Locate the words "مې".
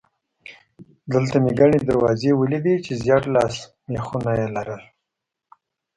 1.43-1.51